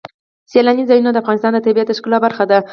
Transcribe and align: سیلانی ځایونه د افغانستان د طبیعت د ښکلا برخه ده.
سیلانی 0.51 0.83
ځایونه 0.89 1.09
د 1.11 1.17
افغانستان 1.23 1.51
د 1.53 1.59
طبیعت 1.67 1.87
د 1.89 1.91
ښکلا 1.97 2.17
برخه 2.25 2.43
ده. 2.51 2.59